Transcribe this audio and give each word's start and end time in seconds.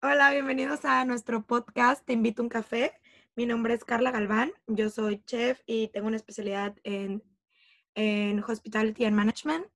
Hola, 0.00 0.30
bienvenidos 0.30 0.84
a 0.84 1.04
nuestro 1.04 1.44
podcast 1.44 2.06
Te 2.06 2.12
invito 2.12 2.40
a 2.40 2.44
un 2.44 2.48
café. 2.48 2.92
Mi 3.34 3.46
nombre 3.46 3.74
es 3.74 3.84
Carla 3.84 4.12
Galván, 4.12 4.52
yo 4.68 4.90
soy 4.90 5.24
chef 5.24 5.60
y 5.66 5.88
tengo 5.88 6.06
una 6.06 6.16
especialidad 6.16 6.76
en, 6.84 7.20
Hospitality 8.46 9.06
and 9.06 9.16
Management. 9.16 9.66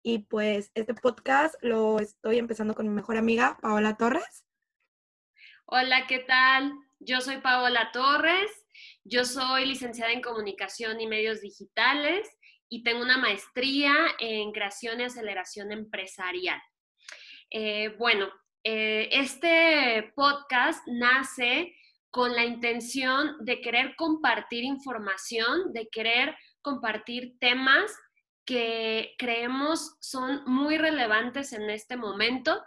Y 0.00 0.20
pues 0.20 0.70
este 0.74 0.94
podcast 0.94 1.56
lo 1.60 1.98
estoy 1.98 2.38
empezando 2.38 2.76
con 2.76 2.86
mi 2.86 2.94
mejor 2.94 3.16
amiga, 3.16 3.58
Paola 3.60 3.96
Torres. 3.96 4.44
Hola, 5.66 6.06
¿qué 6.06 6.20
tal? 6.20 6.72
Yo 7.00 7.20
soy 7.20 7.38
Paola 7.38 7.90
Torres, 7.92 8.68
yo 9.02 9.24
soy 9.24 9.66
licenciada 9.66 10.12
en 10.12 10.22
Comunicación 10.22 11.00
y 11.00 11.08
Medios 11.08 11.40
Digitales 11.40 12.28
y 12.68 12.84
tengo 12.84 13.02
una 13.02 13.18
maestría 13.18 13.92
en 14.20 14.52
Creación 14.52 15.00
y 15.00 15.04
Aceleración 15.04 15.72
Empresarial. 15.72 16.62
Eh, 17.50 17.88
bueno, 17.98 18.28
eh, 18.66 19.10
este 19.12 20.12
podcast 20.16 20.86
nace 20.86 21.76
con 22.10 22.34
la 22.34 22.44
intención 22.44 23.36
de 23.40 23.60
querer 23.60 23.94
compartir 23.94 24.64
información, 24.64 25.72
de 25.74 25.88
querer 25.88 26.34
compartir 26.62 27.38
temas 27.38 27.94
que 28.46 29.14
creemos 29.18 29.96
son 30.00 30.44
muy 30.46 30.78
relevantes 30.78 31.52
en 31.52 31.68
este 31.68 31.96
momento. 31.98 32.62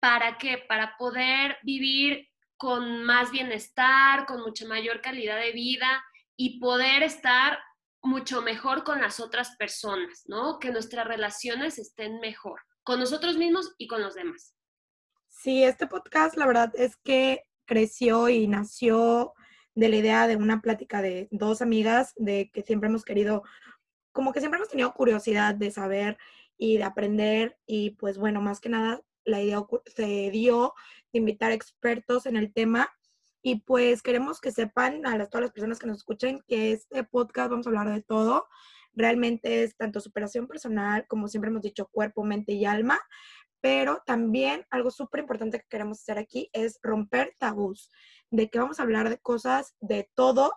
¿Para 0.00 0.38
qué? 0.38 0.58
Para 0.68 0.96
poder 0.96 1.58
vivir 1.64 2.28
con 2.56 3.02
más 3.04 3.32
bienestar, 3.32 4.24
con 4.26 4.42
mucha 4.42 4.66
mayor 4.66 5.00
calidad 5.00 5.40
de 5.40 5.52
vida 5.52 6.04
y 6.36 6.60
poder 6.60 7.02
estar 7.02 7.58
mucho 8.02 8.42
mejor 8.42 8.84
con 8.84 9.00
las 9.00 9.18
otras 9.18 9.56
personas, 9.56 10.22
¿no? 10.26 10.60
Que 10.60 10.70
nuestras 10.70 11.06
relaciones 11.06 11.78
estén 11.78 12.20
mejor, 12.20 12.60
con 12.84 13.00
nosotros 13.00 13.36
mismos 13.36 13.74
y 13.78 13.88
con 13.88 14.00
los 14.00 14.14
demás. 14.14 14.57
Sí, 15.40 15.62
este 15.62 15.86
podcast 15.86 16.36
la 16.36 16.46
verdad 16.46 16.72
es 16.74 16.96
que 16.96 17.44
creció 17.64 18.28
y 18.28 18.48
nació 18.48 19.34
de 19.76 19.88
la 19.88 19.94
idea 19.94 20.26
de 20.26 20.34
una 20.34 20.60
plática 20.60 21.00
de 21.00 21.28
dos 21.30 21.62
amigas 21.62 22.12
de 22.16 22.50
que 22.52 22.62
siempre 22.62 22.88
hemos 22.88 23.04
querido, 23.04 23.44
como 24.10 24.32
que 24.32 24.40
siempre 24.40 24.58
hemos 24.58 24.68
tenido 24.68 24.92
curiosidad 24.94 25.54
de 25.54 25.70
saber 25.70 26.18
y 26.56 26.78
de 26.78 26.82
aprender 26.82 27.56
y 27.66 27.90
pues 27.90 28.18
bueno, 28.18 28.40
más 28.40 28.58
que 28.58 28.68
nada 28.68 29.00
la 29.24 29.40
idea 29.40 29.64
se 29.94 30.32
dio 30.32 30.74
de 31.12 31.20
invitar 31.20 31.52
expertos 31.52 32.26
en 32.26 32.36
el 32.36 32.52
tema 32.52 32.90
y 33.40 33.60
pues 33.60 34.02
queremos 34.02 34.40
que 34.40 34.50
sepan 34.50 35.06
a 35.06 35.16
las, 35.16 35.30
todas 35.30 35.42
las 35.42 35.52
personas 35.52 35.78
que 35.78 35.86
nos 35.86 35.98
escuchen 35.98 36.42
que 36.48 36.72
este 36.72 37.04
podcast 37.04 37.50
vamos 37.50 37.66
a 37.68 37.70
hablar 37.70 37.94
de 37.94 38.02
todo. 38.02 38.48
Realmente 38.92 39.62
es 39.62 39.76
tanto 39.76 40.00
superación 40.00 40.48
personal, 40.48 41.06
como 41.06 41.28
siempre 41.28 41.50
hemos 41.50 41.62
dicho, 41.62 41.86
cuerpo, 41.92 42.24
mente 42.24 42.54
y 42.54 42.64
alma, 42.64 42.98
pero 43.60 44.02
también 44.06 44.64
algo 44.70 44.90
súper 44.90 45.20
importante 45.20 45.58
que 45.60 45.68
queremos 45.68 46.00
hacer 46.00 46.18
aquí 46.18 46.50
es 46.52 46.78
romper 46.82 47.34
tabús, 47.38 47.90
de 48.30 48.48
que 48.48 48.58
vamos 48.58 48.78
a 48.78 48.82
hablar 48.82 49.08
de 49.08 49.18
cosas 49.18 49.74
de 49.80 50.08
todo 50.14 50.52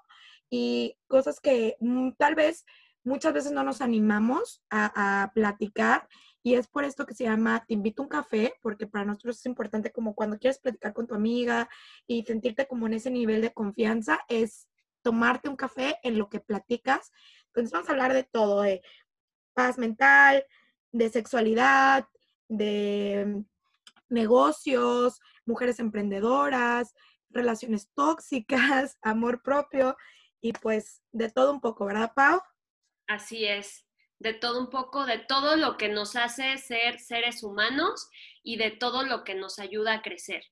y 0.49 0.97
cosas 1.07 1.39
que 1.39 1.77
mm, 1.79 2.11
tal 2.17 2.35
vez 2.35 2.65
muchas 3.03 3.33
veces 3.33 3.51
no 3.51 3.63
nos 3.63 3.81
animamos 3.81 4.63
a, 4.69 5.31
platicar 5.33 6.07
y 6.43 6.55
es 6.55 6.67
por 6.67 6.83
esto 6.83 7.05
que 7.05 7.13
se 7.13 7.23
llama 7.23 7.63
Te 7.67 7.73
invito 7.73 8.01
un 8.01 8.09
café, 8.09 8.53
porque 8.61 8.87
para 8.87 9.05
nosotros 9.05 9.37
es 9.37 9.45
importante 9.45 9.91
como 9.91 10.15
cuando 10.15 10.37
quieres 10.37 10.59
platicar 10.59 10.93
con 10.93 11.07
tu 11.07 11.15
amiga 11.15 11.69
y 12.07 12.23
sentirte 12.23 12.67
como 12.67 12.87
en 12.87 12.93
ese 12.93 13.11
nivel 13.11 13.41
de 13.41 13.53
confianza, 13.53 14.19
es 14.27 14.67
tomarte 15.03 15.49
un 15.49 15.55
café 15.55 15.97
en 16.03 16.17
lo 16.17 16.29
que 16.29 16.39
platicas. 16.39 17.11
Entonces 17.47 17.71
vamos 17.71 17.89
a 17.89 17.91
hablar 17.91 18.13
de 18.13 18.23
todo, 18.23 18.61
de 18.61 18.81
paz 19.53 19.77
mental, 19.77 20.45
de 20.91 21.09
sexualidad, 21.09 22.07
de 22.51 23.43
negocios, 24.09 25.19
mujeres 25.45 25.79
emprendedoras, 25.79 26.93
relaciones 27.29 27.89
tóxicas, 27.93 28.97
amor 29.01 29.41
propio 29.41 29.95
y 30.41 30.53
pues 30.53 31.01
de 31.11 31.29
todo 31.29 31.51
un 31.51 31.61
poco, 31.61 31.85
¿verdad, 31.85 32.11
Pau? 32.13 32.41
Así 33.07 33.45
es, 33.45 33.85
de 34.19 34.33
todo 34.33 34.59
un 34.59 34.69
poco, 34.69 35.05
de 35.05 35.19
todo 35.19 35.55
lo 35.55 35.77
que 35.77 35.87
nos 35.87 36.15
hace 36.15 36.57
ser 36.57 36.99
seres 36.99 37.43
humanos 37.43 38.09
y 38.43 38.57
de 38.57 38.71
todo 38.71 39.03
lo 39.03 39.23
que 39.23 39.35
nos 39.35 39.59
ayuda 39.59 39.93
a 39.93 40.01
crecer. 40.01 40.43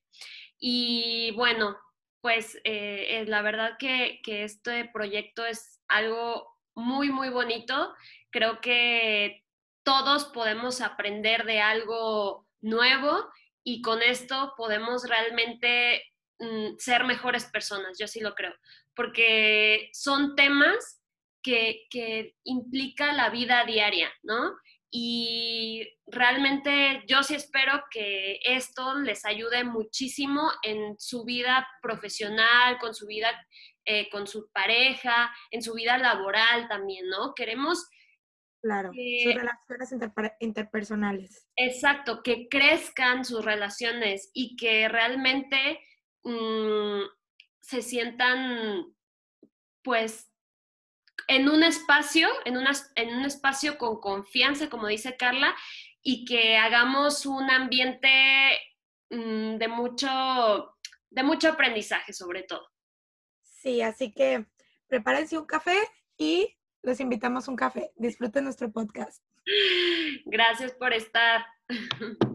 Y 0.58 1.32
bueno, 1.32 1.76
pues 2.20 2.58
eh, 2.64 3.24
la 3.26 3.42
verdad 3.42 3.76
que, 3.78 4.20
que 4.22 4.44
este 4.44 4.88
proyecto 4.92 5.44
es 5.44 5.80
algo 5.88 6.46
muy, 6.74 7.10
muy 7.10 7.30
bonito. 7.30 7.92
Creo 8.30 8.60
que 8.60 9.44
todos 9.90 10.26
podemos 10.26 10.80
aprender 10.82 11.44
de 11.44 11.60
algo 11.60 12.46
nuevo 12.60 13.28
y 13.64 13.82
con 13.82 14.02
esto 14.02 14.54
podemos 14.56 15.02
realmente 15.02 16.04
mm, 16.38 16.76
ser 16.78 17.02
mejores 17.02 17.46
personas, 17.46 17.98
yo 17.98 18.06
sí 18.06 18.20
lo 18.20 18.36
creo, 18.36 18.54
porque 18.94 19.90
son 19.92 20.36
temas 20.36 21.02
que, 21.42 21.88
que 21.90 22.36
implica 22.44 23.12
la 23.12 23.30
vida 23.30 23.64
diaria, 23.64 24.12
¿no? 24.22 24.52
Y 24.92 25.88
realmente 26.06 27.02
yo 27.08 27.24
sí 27.24 27.34
espero 27.34 27.82
que 27.90 28.38
esto 28.44 28.94
les 28.94 29.24
ayude 29.24 29.64
muchísimo 29.64 30.52
en 30.62 30.94
su 31.00 31.24
vida 31.24 31.66
profesional, 31.82 32.78
con 32.78 32.94
su 32.94 33.08
vida, 33.08 33.28
eh, 33.84 34.08
con 34.10 34.28
su 34.28 34.52
pareja, 34.52 35.34
en 35.50 35.62
su 35.62 35.74
vida 35.74 35.98
laboral 35.98 36.68
también, 36.68 37.08
¿no? 37.08 37.34
Queremos 37.34 37.88
Claro, 38.62 38.92
sus 38.92 39.34
relaciones 39.34 39.94
interpersonales. 40.40 41.48
Exacto, 41.56 42.22
que 42.22 42.48
crezcan 42.48 43.24
sus 43.24 43.42
relaciones 43.44 44.30
y 44.34 44.56
que 44.56 44.86
realmente 44.88 45.80
mm, 46.24 47.00
se 47.60 47.80
sientan, 47.80 48.94
pues, 49.82 50.30
en 51.28 51.48
un 51.48 51.62
espacio, 51.62 52.28
en, 52.44 52.56
en 52.96 53.16
un 53.16 53.24
espacio 53.24 53.78
con 53.78 54.00
confianza, 54.00 54.68
como 54.68 54.88
dice 54.88 55.16
Carla, 55.16 55.54
y 56.02 56.24
que 56.24 56.56
hagamos 56.56 57.24
un 57.24 57.50
ambiente 57.50 58.08
mm, 59.10 59.56
de, 59.56 59.68
mucho, 59.68 60.76
de 61.10 61.22
mucho 61.22 61.48
aprendizaje, 61.48 62.12
sobre 62.12 62.42
todo. 62.42 62.68
Sí, 63.42 63.80
así 63.80 64.12
que 64.12 64.46
prepárense 64.86 65.38
un 65.38 65.46
café 65.46 65.78
y 66.18 66.56
los 66.82 67.00
invitamos 67.00 67.48
un 67.48 67.56
café. 67.56 67.92
Disfruten 67.96 68.44
nuestro 68.44 68.70
podcast. 68.70 69.22
Gracias 70.26 70.72
por 70.72 70.92
estar. 70.92 71.44